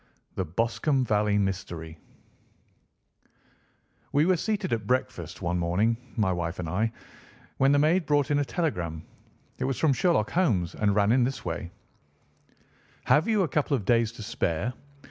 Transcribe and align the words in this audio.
THE 0.33 0.45
BOSCOMBE 0.45 1.05
VALLEY 1.05 1.37
MYSTERY 1.37 1.99
We 4.11 4.25
were 4.25 4.35
seated 4.35 4.73
at 4.73 4.87
breakfast 4.87 5.43
one 5.43 5.59
morning, 5.59 5.95
my 6.15 6.33
wife 6.33 6.57
and 6.57 6.67
I, 6.67 6.91
when 7.57 7.71
the 7.71 7.77
maid 7.77 8.07
brought 8.07 8.31
in 8.31 8.39
a 8.39 8.43
telegram. 8.43 9.03
It 9.59 9.65
was 9.65 9.77
from 9.77 9.93
Sherlock 9.93 10.31
Holmes 10.31 10.73
and 10.73 10.95
ran 10.95 11.11
in 11.11 11.23
this 11.23 11.45
way: 11.45 11.69
"Have 13.03 13.27
you 13.27 13.43
a 13.43 13.47
couple 13.47 13.77
of 13.77 13.85
days 13.85 14.11
to 14.13 14.23
spare? 14.23 14.73